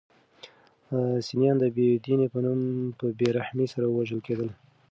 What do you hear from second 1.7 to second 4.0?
بې دین په نوم په بې رحمۍ سره